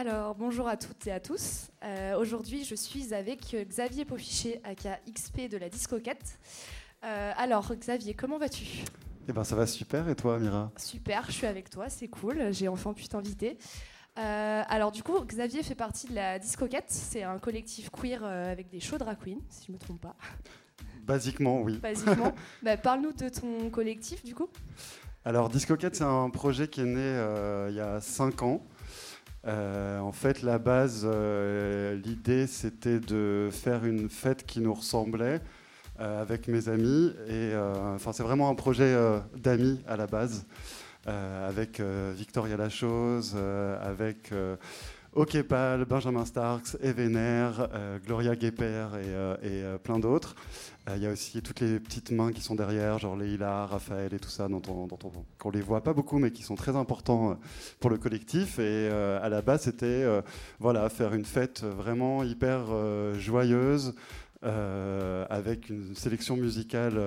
Alors, 0.00 0.34
bonjour 0.34 0.66
à 0.66 0.78
toutes 0.78 1.06
et 1.08 1.12
à 1.12 1.20
tous. 1.20 1.68
Euh, 1.84 2.16
aujourd'hui, 2.18 2.64
je 2.64 2.74
suis 2.74 3.12
avec 3.12 3.54
Xavier 3.68 4.06
Poffiché, 4.06 4.58
aka 4.64 4.98
XP 5.06 5.50
de 5.50 5.58
la 5.58 5.68
Discoquette. 5.68 6.38
Euh, 7.04 7.32
alors, 7.36 7.70
Xavier, 7.74 8.14
comment 8.14 8.38
vas-tu? 8.38 8.64
Eh 9.28 9.32
ben, 9.34 9.44
ça 9.44 9.56
va 9.56 9.66
super. 9.66 10.08
Et 10.08 10.16
toi, 10.16 10.38
Mira 10.38 10.72
Super, 10.78 11.26
je 11.26 11.32
suis 11.32 11.46
avec 11.46 11.68
toi, 11.68 11.90
c'est 11.90 12.08
cool. 12.08 12.50
J'ai 12.50 12.68
enfin 12.68 12.94
pu 12.94 13.08
t'inviter. 13.08 13.58
Euh, 14.18 14.62
alors, 14.66 14.90
du 14.90 15.02
coup, 15.02 15.20
Xavier 15.22 15.62
fait 15.62 15.74
partie 15.74 16.08
de 16.08 16.14
la 16.14 16.38
Discoquette. 16.38 16.86
C'est 16.88 17.24
un 17.24 17.38
collectif 17.38 17.90
queer 17.90 18.24
avec 18.24 18.70
des 18.70 18.80
shows 18.80 18.96
drag 18.96 19.18
queens, 19.22 19.42
si 19.50 19.66
je 19.66 19.72
ne 19.72 19.76
me 19.76 19.82
trompe 19.82 20.00
pas. 20.00 20.16
Basiquement, 21.02 21.60
oui. 21.60 21.76
Basiquement. 21.76 22.32
Bah, 22.62 22.78
Parle-nous 22.78 23.12
de 23.12 23.28
ton 23.28 23.68
collectif, 23.68 24.24
du 24.24 24.34
coup. 24.34 24.48
Alors, 25.26 25.50
Discoquette, 25.50 25.94
c'est 25.94 26.04
un 26.04 26.30
projet 26.30 26.68
qui 26.68 26.80
est 26.80 26.86
né 26.86 27.68
il 27.68 27.74
y 27.74 27.80
a 27.80 28.00
5 28.00 28.42
ans. 28.44 28.62
Euh, 29.46 29.98
en 30.00 30.12
fait, 30.12 30.42
la 30.42 30.58
base, 30.58 31.02
euh, 31.04 31.96
l'idée, 31.96 32.46
c'était 32.46 33.00
de 33.00 33.48
faire 33.50 33.84
une 33.84 34.10
fête 34.10 34.44
qui 34.44 34.60
nous 34.60 34.74
ressemblait 34.74 35.40
euh, 36.00 36.20
avec 36.20 36.48
mes 36.48 36.68
amis. 36.68 37.12
Et 37.28 37.52
enfin, 37.94 38.12
c'est 38.12 38.22
vraiment 38.22 38.50
un 38.50 38.54
projet 38.54 38.94
d'amis 39.36 39.80
à 39.86 39.96
la 39.96 40.06
base, 40.06 40.46
avec 41.06 41.80
Victoria 41.80 42.56
Lachose, 42.56 43.36
avec 43.82 44.32
Okepal, 45.14 45.84
Benjamin 45.84 46.24
Starks, 46.24 46.76
Evener, 46.82 47.50
Gloria 48.06 48.36
Guéper 48.36 48.86
et, 49.42 49.46
et 49.46 49.78
plein 49.82 49.98
d'autres. 49.98 50.34
Euh, 50.88 50.96
il 50.96 51.02
y 51.02 51.06
a 51.06 51.10
aussi 51.10 51.42
toutes 51.42 51.60
les 51.60 51.78
petites 51.78 52.10
mains 52.10 52.32
qui 52.32 52.40
sont 52.40 52.54
derrière, 52.54 52.98
genre 52.98 53.16
Leila, 53.16 53.66
Raphaël 53.66 54.14
et 54.14 54.18
tout 54.18 54.28
ça, 54.28 54.48
dont 54.48 54.62
on, 54.68 54.86
dont 54.86 54.98
on, 55.44 55.50
les 55.50 55.60
voit 55.60 55.82
pas 55.82 55.92
beaucoup, 55.92 56.18
mais 56.18 56.30
qui 56.30 56.42
sont 56.42 56.54
très 56.54 56.76
importants 56.76 57.30
euh, 57.30 57.34
pour 57.80 57.90
le 57.90 57.98
collectif. 57.98 58.58
Et 58.58 58.62
euh, 58.62 59.20
à 59.22 59.28
la 59.28 59.42
base, 59.42 59.62
c'était 59.62 60.04
voilà, 60.58 60.88
faire 60.88 61.14
une 61.14 61.24
fête 61.24 61.62
vraiment 61.62 62.22
hyper 62.22 62.66
joyeuse. 63.14 63.94
avec 64.42 65.68
une 65.68 65.94
sélection 65.94 66.36
musicale 66.36 66.98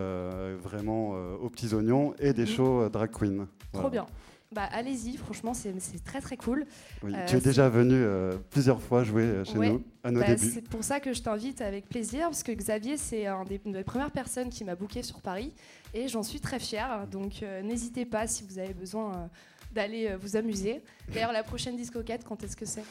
vraiment 0.61 1.11
aux 1.42 1.49
petits 1.49 1.73
oignons 1.73 2.14
et 2.20 2.33
des 2.33 2.44
mmh. 2.44 2.47
shows 2.47 2.89
drag 2.89 3.11
queen. 3.11 3.47
Trop 3.72 3.89
bien. 3.89 4.05
Bah, 4.53 4.69
allez-y, 4.71 5.17
franchement, 5.17 5.53
c'est 5.53 5.73
très 6.03 6.21
très 6.21 6.37
cool. 6.37 6.65
Euh, 7.03 7.25
tu 7.25 7.37
es 7.37 7.39
déjà 7.39 7.69
venu 7.69 7.95
euh, 7.95 8.33
plusieurs 8.51 8.81
fois 8.81 9.03
jouer 9.03 9.23
euh, 9.23 9.43
chez 9.43 9.57
nous, 9.57 9.83
à 10.03 10.11
nos 10.11 10.19
bah, 10.19 10.27
débuts. 10.27 10.51
C'est 10.53 10.67
pour 10.67 10.83
ça 10.83 10.99
que 10.99 11.11
je 11.11 11.21
t'invite 11.21 11.61
avec 11.61 11.89
plaisir, 11.89 12.25
parce 12.25 12.43
que 12.43 12.51
Xavier, 12.51 12.97
c'est 12.97 13.25
un 13.25 13.43
des, 13.45 13.59
une 13.65 13.71
des 13.71 13.83
premières 13.83 14.11
personnes 14.11 14.49
qui 14.49 14.63
m'a 14.63 14.75
booké 14.75 15.01
sur 15.01 15.21
Paris, 15.21 15.53
et 15.93 16.07
j'en 16.07 16.21
suis 16.21 16.39
très 16.39 16.59
fière. 16.59 17.07
Donc 17.07 17.43
n'hésitez 17.63 18.05
pas 18.05 18.27
si 18.27 18.43
vous 18.47 18.59
avez 18.59 18.73
besoin 18.73 19.29
d'aller 19.73 20.15
vous 20.21 20.35
amuser. 20.35 20.83
D'ailleurs, 21.11 21.33
la 21.33 21.43
prochaine 21.43 21.75
discoquette, 21.75 22.23
quand 22.23 22.43
est-ce 22.43 22.55
que 22.55 22.65
c'est? 22.65 22.83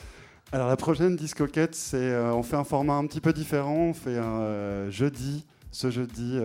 Alors 0.51 0.69
la 0.69 0.77
prochaine 0.77 1.15
discoquette, 1.15 1.77
c'est 1.77 2.17
on 2.17 2.43
fait 2.43 2.57
un 2.57 2.65
format 2.65 2.95
un 2.95 3.07
petit 3.07 3.21
peu 3.21 3.33
différent. 3.33 3.77
On 3.77 3.95
fait 3.95 4.19
un 4.19 4.91
jeudi 4.91 5.47
ce 5.71 5.91
jeudi 5.91 6.39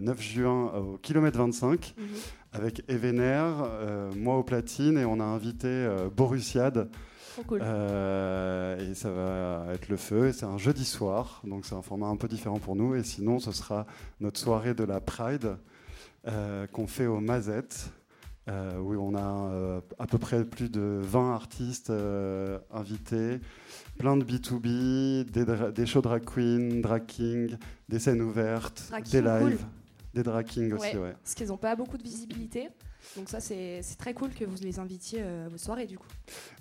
9 0.00 0.22
juin 0.22 0.72
au 0.74 0.98
kilomètre 0.98 1.38
25 1.38 1.94
avec 2.52 2.82
Evener, 2.88 3.52
euh, 3.62 4.10
moi 4.16 4.36
au 4.36 4.42
platine, 4.42 4.98
et 4.98 5.04
on 5.04 5.20
a 5.20 5.24
invité 5.24 5.68
euh, 5.68 6.08
Borussiade. 6.08 6.88
Euh, 7.52 8.90
et 8.90 8.94
ça 8.94 9.10
va 9.10 9.66
être 9.72 9.88
le 9.88 9.96
feu. 9.96 10.28
Et 10.28 10.32
c'est 10.32 10.46
un 10.46 10.58
jeudi 10.58 10.84
soir, 10.84 11.40
donc 11.44 11.66
c'est 11.66 11.74
un 11.74 11.82
format 11.82 12.08
un 12.08 12.16
peu 12.16 12.26
différent 12.26 12.58
pour 12.58 12.74
nous. 12.74 12.96
Et 12.96 13.04
sinon, 13.04 13.38
ce 13.38 13.52
sera 13.52 13.86
notre 14.20 14.40
soirée 14.40 14.74
de 14.74 14.84
la 14.84 15.00
Pride 15.00 15.56
qu'on 16.72 16.86
fait 16.86 17.06
au 17.06 17.20
Mazette, 17.20 17.90
où 18.48 18.94
on 18.96 19.14
a 19.16 19.80
à 19.98 20.06
peu 20.06 20.18
près 20.18 20.44
plus 20.44 20.68
de 20.68 20.98
20 21.00 21.32
artistes 21.32 21.92
invités, 22.70 23.40
plein 23.98 24.16
de 24.16 24.24
B2B, 24.24 25.30
des, 25.30 25.72
des 25.72 25.86
shows 25.86 26.02
drag 26.02 26.24
queen, 26.24 26.82
drag 26.82 27.06
king, 27.06 27.56
des 27.88 27.98
scènes 27.98 28.20
ouvertes, 28.20 28.92
des 29.10 29.22
lives. 29.22 29.64
Des 30.18 30.24
drag 30.24 30.46
kings 30.46 30.72
aussi, 30.72 30.96
ouais. 30.96 31.12
Parce 31.22 31.36
qu'ils 31.36 31.46
n'ont 31.46 31.56
pas 31.56 31.76
beaucoup 31.76 31.96
de 31.96 32.02
visibilité. 32.02 32.70
Donc 33.16 33.28
ça, 33.28 33.38
c'est 33.38 33.80
très 33.96 34.12
cool 34.14 34.30
que 34.30 34.44
vous 34.44 34.56
les 34.62 34.80
invitiez 34.80 35.20
euh, 35.22 35.46
vos 35.48 35.58
soirées, 35.58 35.86
du 35.86 35.96
coup. 35.96 36.08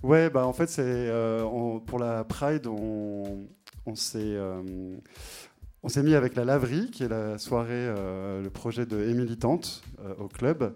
Ouais, 0.04 0.30
bah 0.30 0.46
en 0.46 0.54
fait, 0.54 0.68
c'est 0.68 0.84
euh, 0.86 1.80
pour 1.80 1.98
la 1.98 2.24
Pride, 2.24 2.68
on, 2.68 3.48
on 3.88 3.96
s'est... 3.96 4.20
Euh, 4.20 4.62
on 5.82 5.90
s'est 5.90 6.04
mis 6.04 6.14
avec 6.14 6.36
la 6.36 6.46
Laverie, 6.46 6.92
qui 6.92 7.02
est 7.02 7.08
la 7.08 7.40
soirée, 7.40 7.88
le 7.88 8.50
projet 8.50 8.86
de 8.86 9.10
Émilie 9.10 9.38
Tante 9.38 9.82
au 10.20 10.28
club. 10.28 10.76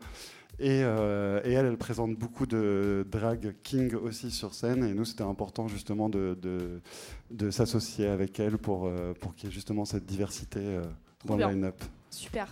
Et, 0.57 0.79
et, 0.79 1.51
elle, 1.53 1.65
elle 1.67 1.77
présente 1.77 2.15
beaucoup 2.15 2.47
de 2.47 3.05
drag 3.11 3.53
king 3.61 3.93
aussi 3.93 4.31
sur 4.31 4.55
scène. 4.55 4.83
Et 4.85 4.93
nous, 4.95 5.05
c'était 5.05 5.23
important 5.23 5.67
justement 5.67 6.09
de, 6.09 6.35
de, 6.41 6.81
de 7.29 7.51
s'associer 7.51 8.07
avec 8.07 8.39
elle 8.39 8.57
pour, 8.57 8.89
pour 9.19 9.35
qu'il 9.35 9.49
y 9.49 9.51
ait 9.51 9.53
justement 9.53 9.85
cette 9.85 10.05
diversité 10.05 10.79
dans 11.25 11.35
le 11.35 11.45
line-up. 11.45 11.79
Super. 12.09 12.47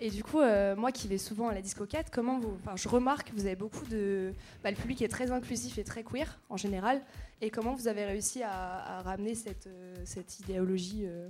Et 0.00 0.10
du 0.10 0.22
coup, 0.22 0.40
euh, 0.40 0.76
moi 0.76 0.92
qui 0.92 1.08
vais 1.08 1.18
souvent 1.18 1.48
à 1.48 1.54
la 1.54 1.62
discoquette, 1.62 2.08
comment 2.12 2.38
vous, 2.38 2.56
je 2.76 2.88
remarque 2.88 3.30
que 3.30 3.34
vous 3.34 3.46
avez 3.46 3.56
beaucoup 3.56 3.84
de, 3.86 4.32
bah, 4.62 4.70
le 4.70 4.76
public 4.76 5.02
est 5.02 5.08
très 5.08 5.30
inclusif 5.30 5.78
et 5.78 5.84
très 5.84 6.02
queer 6.02 6.38
en 6.48 6.56
général. 6.56 7.02
Et 7.40 7.50
comment 7.50 7.74
vous 7.74 7.88
avez 7.88 8.04
réussi 8.04 8.42
à, 8.42 9.02
ramener 9.04 9.34
cette, 9.34 9.66
euh, 9.66 9.94
cette 10.04 10.40
idéologie 10.40 11.02
euh, 11.04 11.28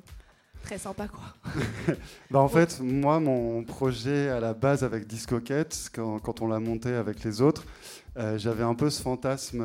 très 0.63 0.79
sympa, 0.79 1.09
quoi? 1.09 1.35
Bah, 2.31 2.41
en 2.41 2.49
fait, 2.49 2.81
moi, 2.81 3.21
mon 3.21 3.65
projet 3.65 4.29
à 4.29 4.41
la 4.41 4.55
base 4.55 4.85
avec 4.85 5.07
Discoquette, 5.07 5.91
quand, 5.95 6.19
quand 6.19 6.41
on 6.43 6.49
l'a 6.49 6.61
monté 6.61 6.93
avec 6.95 7.25
les 7.25 7.41
autres, 7.41 7.65
j'avais 8.37 8.65
un 8.65 8.75
peu 8.75 8.91
ce 8.91 9.01
fantasme 9.01 9.65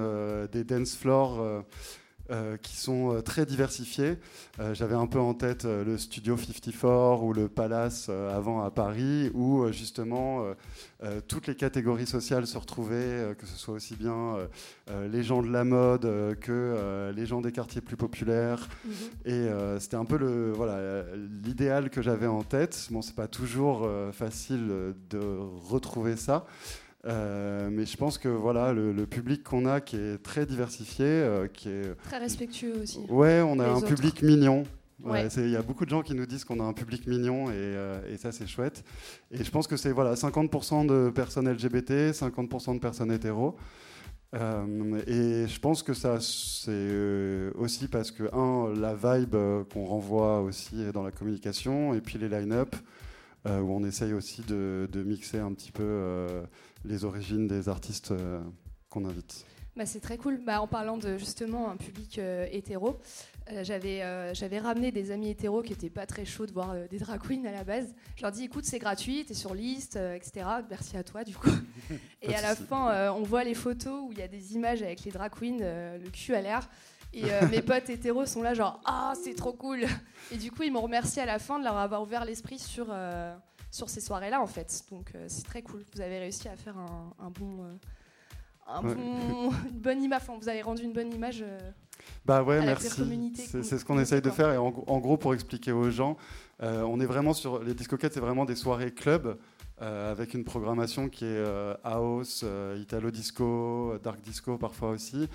des 0.51 0.63
dance 0.63 0.95
floors 0.95 1.63
euh, 2.31 2.55
qui 2.55 2.77
sont 2.77 3.13
euh, 3.13 3.21
très 3.21 3.45
diversifiés. 3.45 4.15
Euh, 4.61 4.73
j'avais 4.73 4.95
un 4.95 5.07
peu 5.07 5.19
en 5.19 5.33
tête 5.33 5.65
le 5.65 5.97
Studio 5.97 6.37
54 6.37 7.21
ou 7.21 7.33
le 7.33 7.49
Palace 7.49 8.07
avant 8.07 8.63
à 8.63 8.71
Paris, 8.71 9.29
où 9.33 9.69
justement 9.71 10.45
toutes 11.27 11.47
les 11.47 11.55
catégories 11.55 12.05
sociales 12.05 12.47
se 12.47 12.57
retrouvaient, 12.57 13.35
que 13.37 13.45
ce 13.45 13.57
soit 13.57 13.73
aussi 13.73 13.95
bien 13.95 14.37
les 15.11 15.23
gens 15.23 15.41
de 15.41 15.49
la 15.49 15.63
mode 15.63 16.03
que 16.39 17.11
les 17.13 17.25
gens 17.25 17.41
des 17.41 17.51
quartiers 17.51 17.81
plus 17.81 17.97
populaires. 17.97 18.69
Mhm. 18.85 18.93
Et 19.25 19.47
c'était 19.79 19.97
un 19.97 20.05
peu 20.05 20.17
le 20.17 20.51
voilà 20.51 21.03
l'idéal 21.43 21.89
que 21.89 22.01
j'avais 22.01 22.27
en 22.27 22.43
tête. 22.43 22.87
Bon, 22.91 23.01
c'est 23.01 23.15
pas 23.15 23.27
toujours 23.27 23.87
facile 24.13 24.93
de 25.09 25.19
retrouver 25.69 26.15
ça. 26.15 26.45
Euh, 27.05 27.69
mais 27.71 27.85
je 27.85 27.97
pense 27.97 28.17
que 28.17 28.29
voilà, 28.29 28.71
le, 28.71 29.05
public 29.05 29.43
qu'on 29.43 29.65
a 29.65 29.81
qui 29.81 29.97
est 29.97 30.21
très 30.23 30.45
diversifié, 30.45 31.05
euh, 31.05 31.47
qui 31.47 31.69
est 31.69 31.95
très 32.03 32.19
respectueux 32.19 32.75
aussi. 32.81 32.99
Ouais, 33.09 33.41
on 33.41 33.59
a 33.59 33.67
un 33.67 33.81
public 33.81 34.21
mignon. 34.21 34.63
Il 35.05 35.49
y 35.49 35.57
a 35.57 35.61
beaucoup 35.61 35.83
de 35.83 35.89
gens 35.89 36.01
qui 36.01 36.13
nous 36.13 36.25
disent 36.25 36.45
qu'on 36.45 36.61
a 36.61 36.63
un 36.63 36.71
public 36.71 37.07
mignon 37.07 37.49
et, 37.49 37.55
euh, 37.55 37.99
et 38.09 38.17
ça 38.17 38.31
c'est 38.31 38.47
chouette. 38.47 38.85
Et 39.31 39.43
je 39.43 39.51
pense 39.51 39.67
que 39.67 39.75
c'est 39.75 39.91
voilà, 39.91 40.13
50% 40.13 40.85
de 40.85 41.09
personnes 41.09 41.49
LGBT, 41.51 42.13
50% 42.13 42.75
de 42.75 42.79
personnes 42.79 43.11
hétéros. 43.11 43.57
et 44.33 45.45
je 45.47 45.59
pense 45.59 45.83
que 45.83 45.93
ça 45.93 46.19
c'est 46.21 47.51
aussi 47.55 47.89
parce 47.89 48.11
que 48.11 48.33
un 48.33 48.73
la 48.73 48.95
vibe 48.95 49.35
qu'on 49.73 49.85
renvoie 49.85 50.41
aussi 50.41 50.85
dans 50.93 51.03
la 51.03 51.11
communication 51.11 51.93
et 51.93 51.99
puis 51.99 52.17
les 52.17 52.29
line-up 52.29 52.73
où 53.45 53.49
on 53.49 53.83
essaye 53.83 54.13
aussi 54.13 54.41
de, 54.43 54.87
de, 54.89 55.03
mixer 55.03 55.39
un 55.39 55.51
petit 55.51 55.73
peu 55.73 56.45
les 56.85 57.05
origines 57.05 57.47
des 57.47 57.69
artistes 57.69 58.11
euh, 58.11 58.39
qu'on 58.89 59.05
invite. 59.05 59.45
Bah, 59.75 59.85
c'est 59.85 59.99
très 59.99 60.17
cool. 60.17 60.39
Bah, 60.45 60.61
en 60.61 60.67
parlant 60.67 60.97
de 60.97 61.17
justement 61.17 61.69
un 61.69 61.77
public 61.77 62.19
euh, 62.19 62.45
hétéro, 62.51 62.99
euh, 63.51 63.63
j'avais, 63.63 64.01
j'avais 64.33 64.59
ramené 64.59 64.91
des 64.91 65.11
amis 65.11 65.29
hétéros 65.29 65.63
qui 65.63 65.71
n'étaient 65.71 65.89
pas 65.89 66.05
très 66.05 66.25
chauds 66.25 66.45
de 66.45 66.53
voir 66.53 66.75
des 66.89 66.99
drag 66.99 67.21
queens 67.21 67.45
à 67.45 67.51
la 67.51 67.63
base. 67.63 67.93
Je 68.15 68.21
leur 68.21 68.31
dis 68.31 68.43
écoute, 68.43 68.65
c'est 68.65 68.79
gratuit, 68.79 69.25
t'es 69.25 69.33
sur 69.33 69.53
liste, 69.53 69.97
etc. 69.97 70.45
Merci 70.69 70.95
à 70.97 71.03
toi 71.03 71.23
du 71.23 71.35
coup. 71.35 71.49
Et 72.21 72.35
à 72.35 72.41
la 72.41 72.55
fin, 72.55 73.11
on 73.13 73.23
voit 73.23 73.43
les 73.43 73.55
photos 73.55 74.01
où 74.07 74.11
il 74.11 74.19
y 74.19 74.21
a 74.21 74.27
des 74.27 74.53
images 74.53 74.81
avec 74.81 75.03
les 75.03 75.11
drag 75.11 75.31
queens, 75.37 75.57
le 75.59 76.09
cul 76.09 76.35
à 76.35 76.41
l'air. 76.41 76.69
Et 77.13 77.23
mes 77.51 77.61
potes 77.61 77.89
hétéros 77.89 78.25
sont 78.25 78.41
là 78.41 78.53
genre 78.53 78.79
ah 78.85 79.13
c'est 79.21 79.35
trop 79.35 79.53
cool. 79.53 79.85
Et 80.31 80.37
du 80.37 80.51
coup 80.51 80.63
ils 80.63 80.71
m'ont 80.71 80.81
remercié 80.81 81.21
à 81.21 81.25
la 81.25 81.39
fin 81.39 81.59
de 81.59 81.63
leur 81.63 81.77
avoir 81.77 82.03
ouvert 82.03 82.23
l'esprit 82.23 82.59
sur 82.59 82.93
sur 83.73 83.89
ces 83.89 84.01
soirées-là, 84.01 84.39
en 84.39 84.47
fait. 84.47 84.83
Donc 84.91 85.11
euh, 85.15 85.25
c'est 85.27 85.43
très 85.43 85.63
cool. 85.63 85.83
Vous 85.95 86.01
avez 86.01 86.19
réussi 86.19 86.47
à 86.47 86.55
faire 86.55 86.77
un, 86.77 87.29
bon, 87.31 87.65
euh, 87.65 88.81
bon 88.83 89.51
une 89.71 89.79
bonne 89.79 90.03
image. 90.03 90.21
Enfin, 90.21 90.37
vous 90.39 90.47
avez 90.47 90.61
rendu 90.61 90.83
une 90.83 90.93
bonne 90.93 91.11
image. 91.11 91.41
Euh, 91.41 91.59
bah 92.23 92.43
ouais, 92.43 92.63
merci. 92.63 92.87
C'est 93.35 93.79
ce 93.79 93.83
qu'on 93.83 93.97
essaye 93.97 94.21
de 94.21 94.29
faire. 94.29 94.51
Et 94.53 94.57
en, 94.57 94.99
gros, 94.99 95.17
pour 95.17 95.33
expliquer 95.33 95.71
aux 95.71 95.89
gens, 95.89 96.17
on 96.59 96.99
est 96.99 97.05
vraiment 97.05 97.33
sur 97.33 97.63
les 97.63 97.73
discoquettes, 97.73 98.13
c'est 98.13 98.19
vraiment 98.19 98.45
des 98.45 98.55
soirées 98.55 98.91
club 98.91 99.37
avec 99.79 100.33
une 100.33 100.43
programmation 100.43 101.09
qui 101.09 101.25
est 101.25 101.43
house, 101.83 102.45
italo 102.77 103.09
disco, 103.09 103.97
dark 104.03 104.21
disco 104.21 104.57
parfois 104.57 104.89
aussi. 104.89 105.29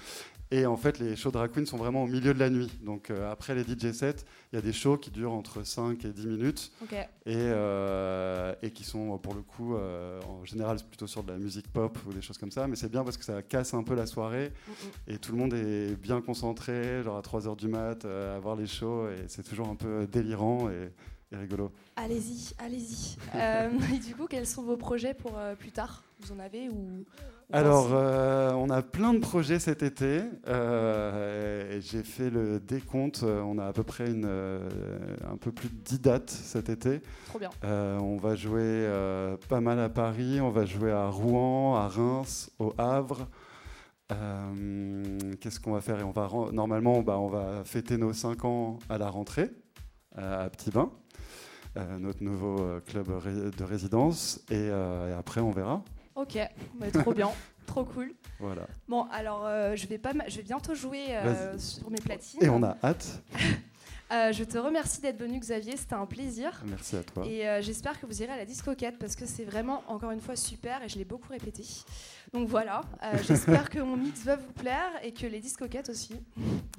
Et 0.51 0.65
en 0.65 0.77
fait, 0.77 0.99
les 0.99 1.15
shows 1.15 1.31
drag 1.31 1.51
queen 1.51 1.67
sont 1.67 1.77
vraiment 1.77 2.05
au 2.05 2.07
milieu 2.07 2.33
de 2.33 2.39
la 2.39 2.49
nuit. 2.49 2.71
Donc 2.83 3.11
euh, 3.11 3.31
après 3.31 3.55
les 3.55 3.63
DJ 3.63 3.93
sets, 3.93 4.25
il 4.53 4.57
y 4.57 4.59
a 4.59 4.63
des 4.63 4.73
shows 4.73 4.97
qui 4.97 5.11
durent 5.11 5.33
entre 5.33 5.63
5 5.63 6.03
et 6.05 6.09
10 6.09 6.27
minutes. 6.27 6.73
Et, 7.27 7.35
euh, 7.37 8.55
et, 8.63 8.71
qui 8.71 8.85
sont 8.85 9.19
pour 9.19 9.35
le 9.35 9.43
coup, 9.43 9.77
euh, 9.77 10.21
en 10.23 10.45
général, 10.47 10.79
plutôt 10.79 11.07
sur 11.07 11.23
de 11.23 11.33
la 11.33 11.39
musique 11.39 11.71
pop 11.71 11.99
ou 12.07 12.13
des 12.15 12.23
choses 12.23 12.39
comme 12.39 12.51
ça. 12.51 12.67
Mais 12.67 12.77
c'est 12.77 12.91
bien 12.91 13.05
parce 13.05 13.19
que 13.19 13.25
ça 13.25 13.43
casse 13.43 13.75
un 13.75 13.83
peu 13.83 13.95
la 13.95 14.07
soirée. 14.07 14.53
Et 15.07 15.19
tout 15.19 15.33
le 15.33 15.39
monde 15.39 15.53
est 15.53 15.97
bien 16.01 16.23
concentré, 16.23 17.03
genre 17.03 17.19
à 17.19 17.23
3 17.23 17.43
h 17.43 17.57
du 17.57 17.69
mat, 17.69 18.05
à 18.07 18.39
voir 18.39 18.57
les 18.57 18.67
shows. 18.67 19.09
Et 19.11 19.25
c'est 19.29 19.43
toujours 19.43 19.69
un 19.69 19.77
peu 19.77 20.07
délirant. 20.07 20.71
Et, 20.71 20.91
rigolo. 21.31 21.71
Allez-y, 21.97 22.55
allez-y. 22.59 23.19
et 23.95 23.99
du 23.99 24.15
coup, 24.15 24.27
quels 24.27 24.47
sont 24.47 24.63
vos 24.63 24.79
projets 24.79 25.13
pour 25.13 25.39
plus 25.59 25.73
tard? 25.73 26.03
Vous 26.21 26.33
en 26.33 26.39
avez 26.39 26.71
ou 26.71 27.05
alors, 27.51 27.89
euh, 27.95 28.53
on 28.53 28.69
a 28.69 28.83
plein 28.83 29.15
de 29.15 29.21
projets 29.21 29.59
cet 29.59 29.83
été. 29.83 30.21
Euh, 30.49 31.81
j'ai 31.81 32.03
fait 32.03 32.29
le 32.29 32.61
décompte. 32.61 33.23
On 33.23 33.57
a 33.57 33.67
à 33.67 33.73
peu 33.73 33.85
près 33.85 34.11
une, 34.11 34.27
euh, 34.27 34.69
un 35.31 35.39
peu 35.39 35.51
plus 35.51 35.71
de 35.71 35.75
10 35.75 36.01
dates 36.01 36.31
cet 36.31 36.69
été. 36.69 37.01
Trop 37.27 37.39
bien. 37.39 37.51
on 37.63 38.17
va 38.19 38.35
jouer 38.35 38.87
pas 39.49 39.61
mal 39.63 39.81
à 39.81 39.89
Paris. 39.89 40.41
On 40.43 40.51
va 40.51 40.67
jouer 40.67 40.93
à 40.93 41.09
Rouen, 41.09 41.77
à 41.77 41.89
Reims, 41.89 42.51
au 42.59 42.75
Havre. 42.77 43.27
Qu'est-ce 45.41 45.59
qu'on 45.59 45.73
va 45.73 45.81
faire? 45.81 46.01
Et 46.01 46.05
on 46.05 46.11
va 46.11 46.29
normalement, 46.53 47.01
bah, 47.01 47.19
on 47.19 47.29
va 47.29 47.65
fêter 47.65 47.97
nos 47.97 48.13
5 48.13 48.45
ans 48.45 48.79
à 48.91 48.99
la 48.99 49.09
rentrée 49.09 49.51
à 50.15 50.51
Petit 50.51 50.71
Bain, 50.71 50.91
notre 51.99 52.23
nouveau 52.23 52.79
club 52.85 53.07
de 53.57 53.65
résidence. 53.65 54.45
et 54.51 54.71
après, 55.17 55.41
on 55.41 55.51
verra. 55.51 55.83
Ok, 56.19 56.37
trop 56.95 57.15
bien, 57.15 57.31
trop 57.67 57.85
cool. 57.85 58.13
Voilà. 58.41 58.67
Bon, 58.89 59.07
alors 59.13 59.47
euh, 59.47 59.77
je, 59.77 59.87
vais 59.87 59.99
pas 59.99 60.11
je 60.27 60.39
vais 60.39 60.43
bientôt 60.43 60.75
jouer 60.75 61.07
euh, 61.11 61.57
sur 61.59 61.89
mes 61.93 62.01
platines. 62.01 62.43
Et 62.43 62.49
on 62.49 62.63
a 62.63 62.77
hâte. 62.83 63.23
Euh, 64.11 64.33
je 64.33 64.43
te 64.43 64.57
remercie 64.57 65.03
d'être 65.03 65.19
venu, 65.19 65.39
Xavier. 65.39 65.77
C'était 65.77 65.93
un 65.93 66.07
plaisir. 66.07 66.63
Merci 66.65 66.97
à 66.97 67.03
toi. 67.03 67.27
Et 67.27 67.45
j'espère 67.61 68.01
que 68.01 68.07
vous 68.07 68.23
irez 68.23 68.33
à 68.33 68.39
la 68.39 68.47
discoquette 68.47 68.99
parce 68.99 69.15
que 69.15 69.27
c'est 69.27 69.45
vraiment, 69.45 69.83
encore 69.87 70.13
une 70.13 70.23
fois, 70.23 70.35
super 70.35 70.83
et 70.83 70.89
je 70.89 70.97
l'ai 70.97 71.05
beaucoup 71.05 71.31
répété. 71.31 71.63
Donc 72.33 72.49
voilà, 72.49 72.81
j'espère 73.29 73.69
que 73.69 73.81
mon 73.81 73.99
mix 73.99 74.25
va 74.25 74.37
vous 74.37 74.53
plaire 74.55 74.93
et 75.03 75.13
que 75.13 75.27
les 75.27 75.41
discoquettes 75.41 75.91
aussi. 75.91 76.15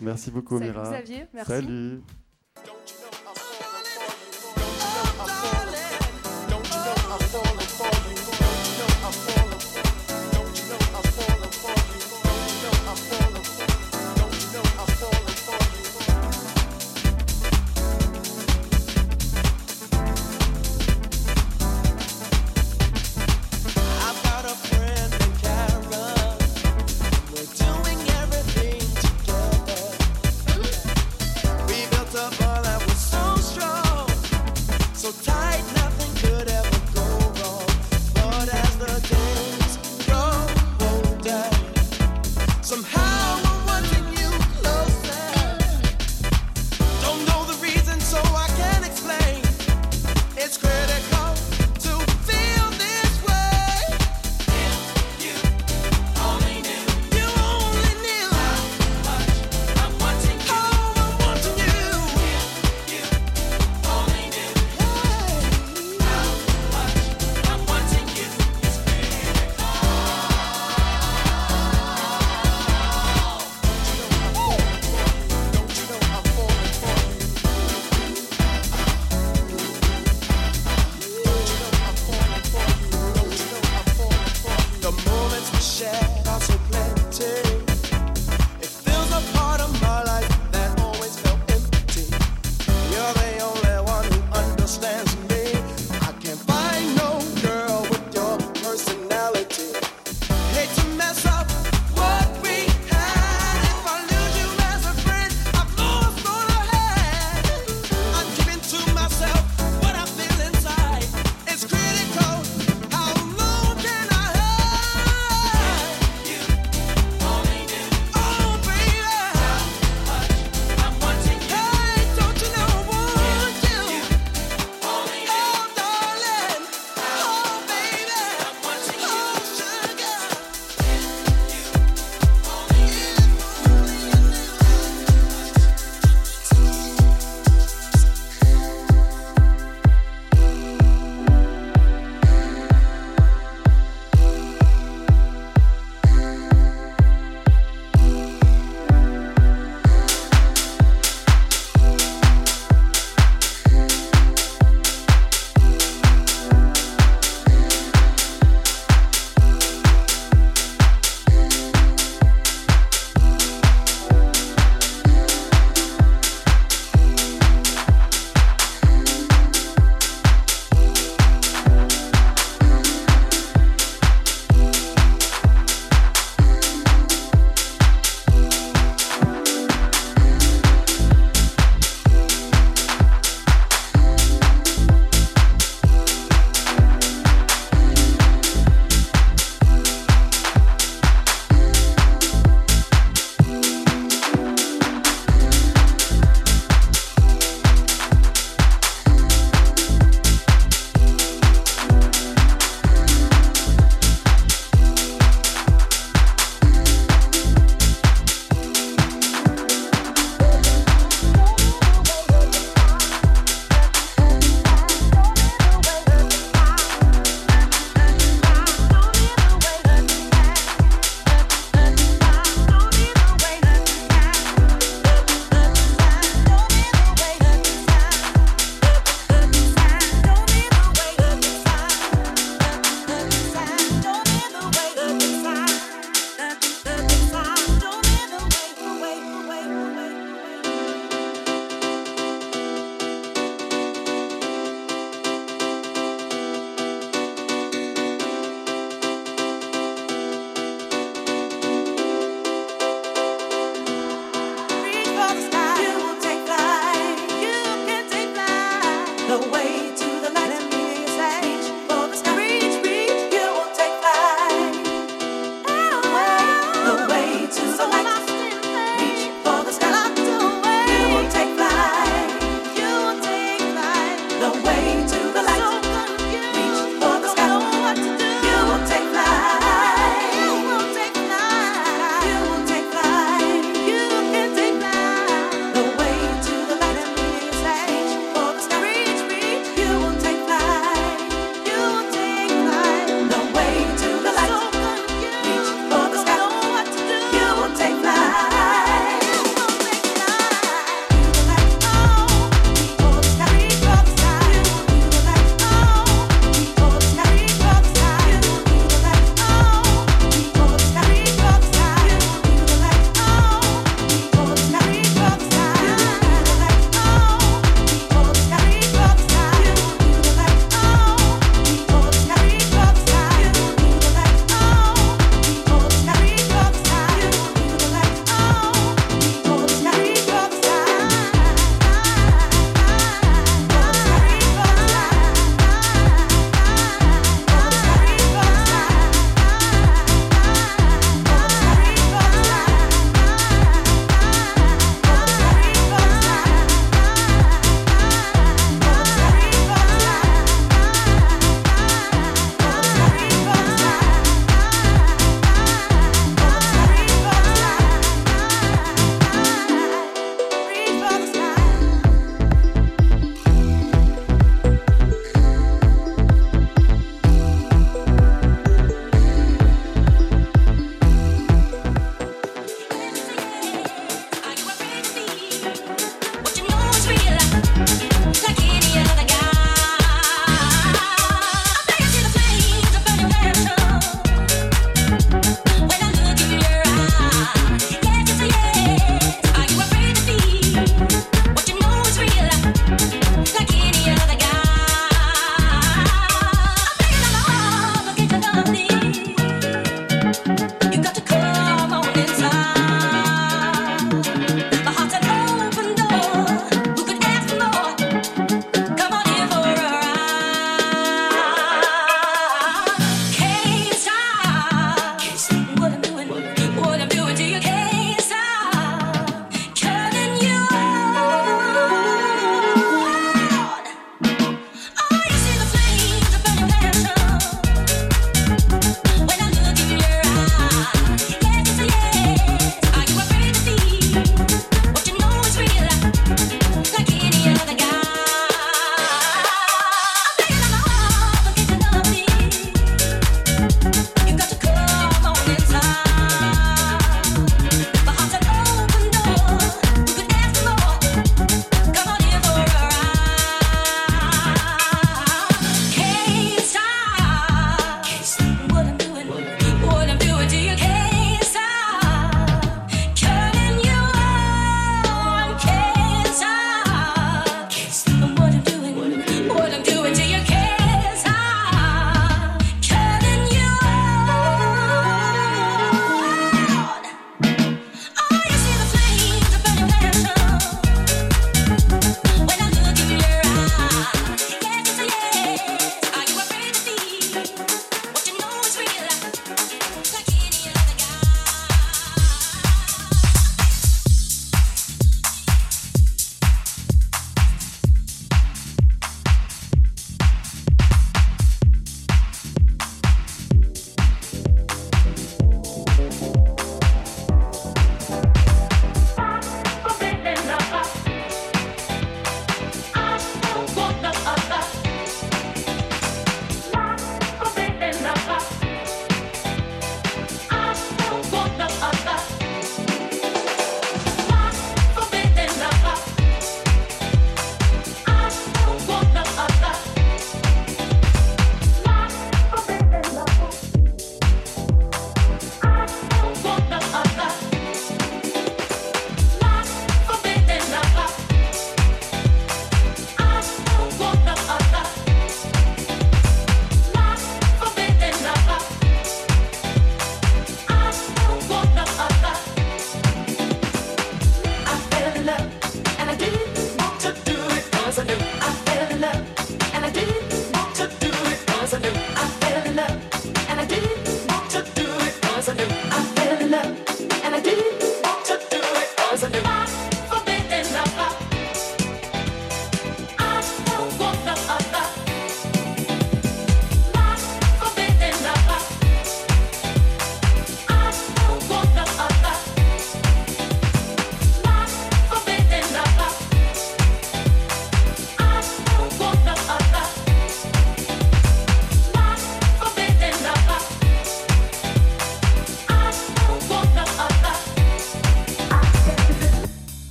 Merci 0.00 0.30
beaucoup, 0.30 0.58
Salut, 0.58 0.72
Mira. 0.72 0.90
Xavier, 0.90 1.26
merci. 1.32 1.50
Salut. 1.50 2.02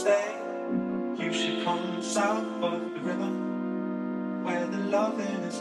Stay. 0.00 0.36
You 1.18 1.32
should 1.32 1.64
come 1.64 2.00
south 2.00 2.46
of 2.62 2.94
the 2.94 3.00
river 3.00 3.30
where 4.44 4.66
the 4.66 4.78
loving 4.78 5.42
is 5.50 5.60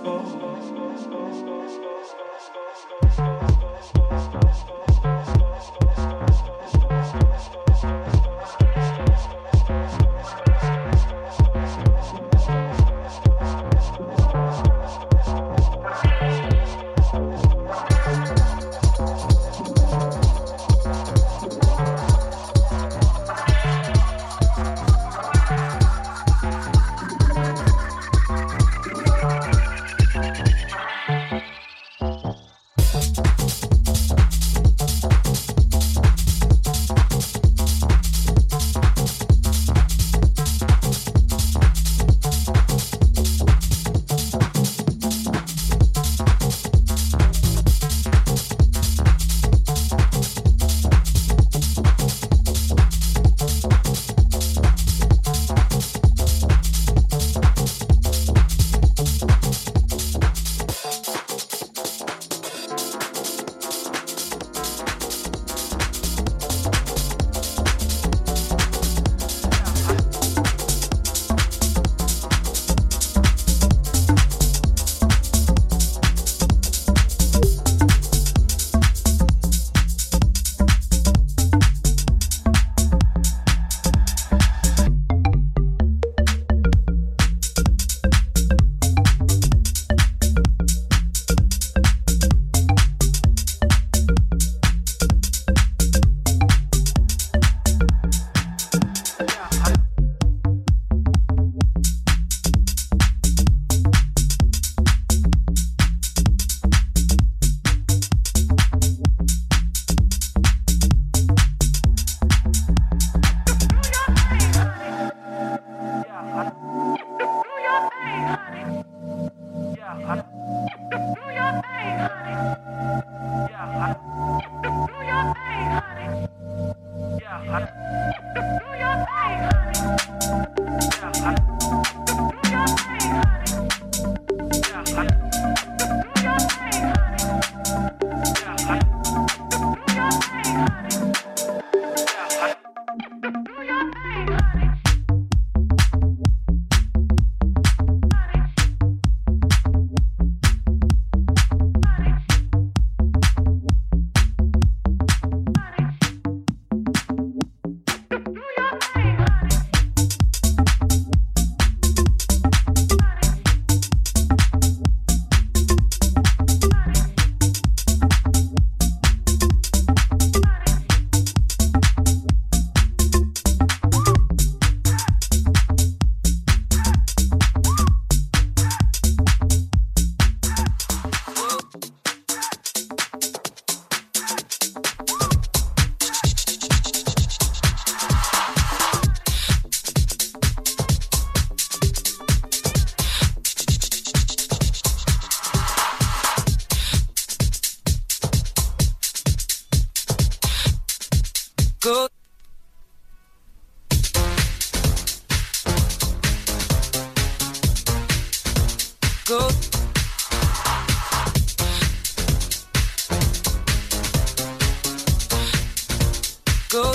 go 216.69 216.91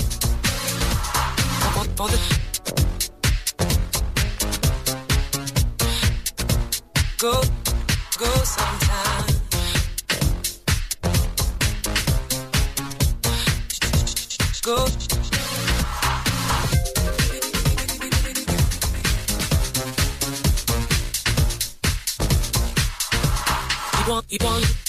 for, 1.72 1.85
for 1.96 2.08
the 2.08 2.18
go 7.18 7.42
go 8.18 8.30
sometimes. 8.44 9.40
Go. 14.62 14.87
You 23.98 24.11
want, 24.11 24.26
you 24.30 24.38
want. 24.40 24.82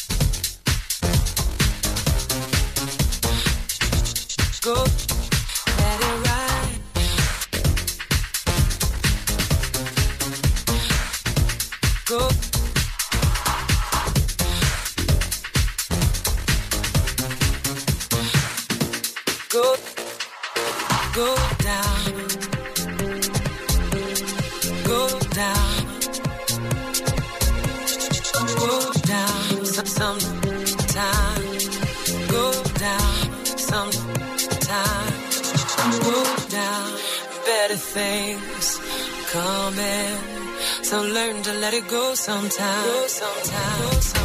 Sometime. 41.74 41.90
Go 41.90 42.14
sometime. 42.14 42.86
Go 42.86 43.08
sometime. 43.08 43.82
Go 43.82 44.00
sometime. 44.00 44.23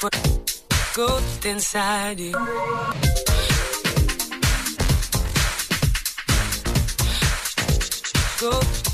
for 0.00 0.10
gold 0.94 1.44
inside 1.44 2.18
you. 2.18 2.32
Gold. 8.40 8.89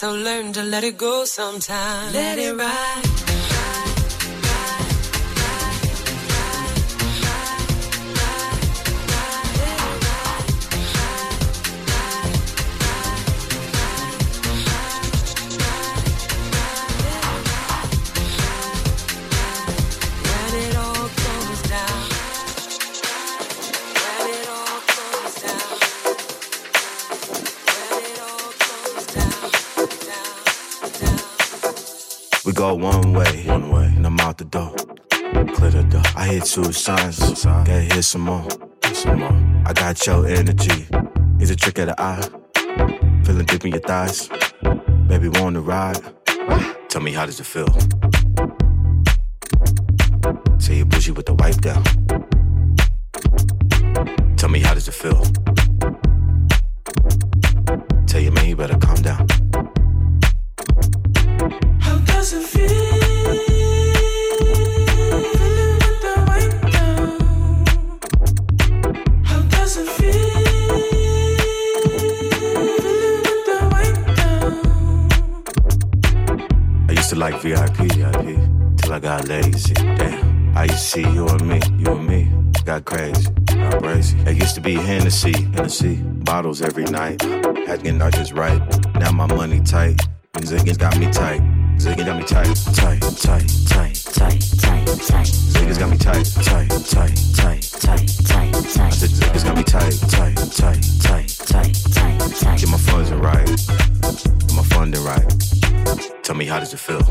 So 0.00 0.14
learn 0.14 0.54
to 0.54 0.62
let 0.62 0.82
it 0.82 0.96
go 0.96 1.26
sometime. 1.26 2.10
Let 2.14 2.38
it 2.38 2.56
ride. 2.56 3.19
The 34.40 34.46
door. 34.46 34.74
Clear 35.54 35.70
the 35.70 35.82
door. 35.84 36.02
I 36.16 36.28
hear 36.28 36.40
two 36.40 36.72
signs, 36.72 37.44
gotta 37.44 37.80
hear 37.80 38.00
some 38.00 38.22
more, 38.22 38.48
some 38.94 39.18
more. 39.18 39.36
I 39.66 39.74
got 39.74 40.06
your 40.06 40.26
energy, 40.26 40.86
is 41.38 41.50
a 41.50 41.56
trick 41.56 41.78
of 41.78 41.88
the 41.88 42.00
eye. 42.00 42.22
Feeling 43.24 43.44
deep 43.44 43.64
in 43.66 43.72
your 43.72 43.82
thighs, 43.82 44.30
baby, 45.08 45.28
wanna 45.28 45.60
ride? 45.60 46.00
Tell 46.88 47.02
me 47.02 47.12
how 47.12 47.26
does 47.26 47.38
it 47.38 47.44
feel? 47.44 47.68
Say 50.58 50.78
you 50.78 50.86
bougie 50.86 51.12
with 51.12 51.26
the 51.26 51.34
wipe 51.34 51.60
down. 51.60 52.29
Got 82.80 82.98
crazy, 82.98 83.30
got 83.44 83.82
crazy. 83.82 84.16
I 84.26 84.30
used 84.30 84.54
to 84.54 84.60
be 84.62 84.72
Hennessy, 84.72 85.32
Hennessy. 85.32 85.96
Bottles 85.96 86.62
every 86.62 86.84
night. 86.84 87.20
Had 87.66 87.80
to 87.80 87.84
get 87.84 87.94
not 87.94 88.14
just 88.14 88.32
right. 88.32 88.58
Now 88.94 89.12
my 89.12 89.26
money 89.26 89.60
tight. 89.60 89.96
Ziggins 90.36 90.78
got 90.78 90.98
me 90.98 91.10
tight. 91.10 91.42
Ziggins 91.76 92.06
got 92.06 92.16
me 92.16 92.24
tight, 92.24 92.56
tight, 92.72 93.00
tight, 93.20 93.48
tight, 93.68 93.96
tight, 94.14 94.40
tight, 94.56 94.86
tight. 94.96 95.26
Ziggins 95.26 95.78
got 95.78 95.90
me 95.90 95.98
tight, 95.98 96.24
tight, 96.24 96.70
tight, 96.88 97.16
tight, 97.36 97.62
tight, 97.80 98.08
tight, 98.24 98.52
tight. 98.64 98.80
I 98.80 98.90
said 98.90 99.10
Ziggins 99.10 99.44
got 99.44 99.56
me 99.58 99.62
tight, 99.62 100.00
tight, 100.08 100.36
tight, 100.50 100.82
tight, 101.02 101.28
tight, 101.36 101.74
tight, 101.92 102.32
tight. 102.40 102.60
Get 102.60 102.70
my 102.70 102.78
funds 102.78 103.10
in 103.10 103.20
right. 103.20 103.46
Get 103.46 104.54
my 104.56 104.62
funding 104.62 105.04
right. 105.04 105.28
Tell 106.22 106.34
me 106.34 106.46
how 106.46 106.58
does 106.58 106.72
it 106.72 106.78
feel? 106.78 107.02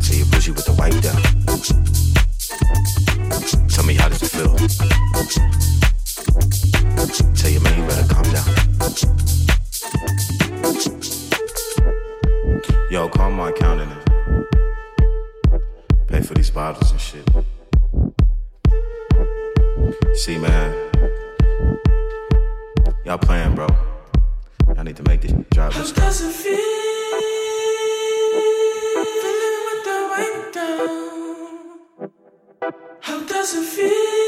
Say 0.00 0.16
you're 0.18 0.26
bougie 0.26 0.50
with 0.50 0.66
the 0.66 0.74
wipe 0.76 1.00
down. 1.00 2.11
Tell 3.68 3.84
me 3.84 3.94
how 3.94 4.08
does 4.08 4.22
it 4.22 4.30
feel? 4.30 4.56
Tell 7.34 7.50
your 7.50 7.62
man 7.62 7.78
you 7.78 7.86
better 7.86 8.08
calm 8.12 8.24
down. 8.32 8.48
Yo, 12.90 13.08
call 13.08 13.30
my 13.30 13.50
accountant 13.50 14.02
pay 16.12 16.20
for 16.20 16.34
these 16.34 16.50
bottles 16.50 16.90
and 16.90 17.00
shit. 17.00 17.26
See, 20.14 20.38
man, 20.38 20.90
y'all 23.04 23.18
playing, 23.18 23.54
bro. 23.54 23.66
Y'all 24.74 24.84
need 24.84 24.96
to 24.96 25.02
make 25.04 25.22
this 25.22 25.32
feel? 26.42 26.91
How 33.02 33.20
does 33.24 33.54
it 33.54 33.64
feel? 33.64 34.21